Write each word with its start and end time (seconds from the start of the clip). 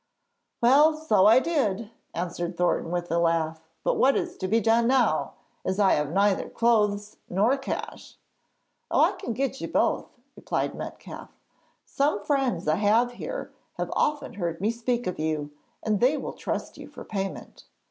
'Well, 0.61 0.97
so 0.97 1.27
I 1.27 1.37
did,' 1.37 1.91
answered 2.15 2.57
Thornton 2.57 2.89
with 2.91 3.11
a 3.11 3.19
laugh. 3.19 3.61
'But 3.83 3.97
what 3.97 4.17
is 4.17 4.35
to 4.37 4.47
be 4.47 4.59
done 4.59 4.87
now, 4.87 5.33
as 5.63 5.77
I 5.79 5.93
have 5.93 6.11
neither 6.11 6.49
clothes 6.49 7.17
nor 7.29 7.55
cash?' 7.55 8.17
'Oh, 8.89 9.01
I 9.01 9.11
can 9.11 9.33
get 9.33 9.61
you 9.61 9.67
both!' 9.67 10.09
replied 10.35 10.73
Metcalfe; 10.73 11.37
'some 11.85 12.23
friends 12.25 12.67
I 12.67 12.77
have 12.77 13.11
here 13.11 13.53
have 13.73 13.91
often 13.95 14.33
heard 14.33 14.59
me 14.59 14.71
speak 14.71 15.05
of 15.05 15.19
you, 15.19 15.51
and 15.83 15.99
they 15.99 16.17
will 16.17 16.33
trust 16.33 16.79
you 16.79 16.87
for 16.87 17.03
payment.' 17.05 17.65